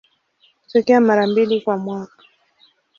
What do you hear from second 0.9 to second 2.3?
mara mbili kwa mwaka.